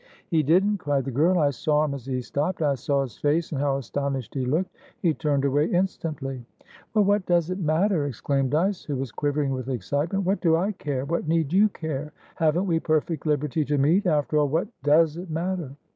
"He 0.31 0.41
didn't!" 0.41 0.79
cried 0.79 1.05
the 1.05 1.11
girl. 1.11 1.37
"I 1.37 1.51
saw 1.51 1.85
him 1.85 1.93
as 1.93 2.07
he 2.07 2.21
stopped. 2.21 2.63
I 2.63 2.73
saw 2.73 3.01
his 3.03 3.19
face, 3.19 3.51
and 3.51 3.61
how 3.61 3.77
astonished 3.77 4.33
he 4.33 4.45
looked. 4.45 4.75
He 4.99 5.13
turned 5.13 5.45
away 5.45 5.67
instantly." 5.67 6.43
"Well, 6.95 7.05
what 7.05 7.27
does 7.27 7.51
it 7.51 7.59
matter?" 7.59 8.07
exclaimed 8.07 8.49
Dyce, 8.49 8.83
who 8.83 8.95
was 8.95 9.11
quivering 9.11 9.51
with 9.51 9.69
excitement. 9.69 10.25
"What 10.25 10.41
do 10.41 10.55
I 10.55 10.71
care? 10.71 11.05
What 11.05 11.27
need 11.27 11.53
you 11.53 11.69
care? 11.69 12.13
Haven't 12.37 12.65
we 12.65 12.79
perfect 12.79 13.27
liberty 13.27 13.63
to 13.65 13.77
meet? 13.77 14.07
After 14.07 14.39
all, 14.39 14.47
what 14.47 14.69
does 14.81 15.17
it 15.17 15.29
matter?" 15.29 15.73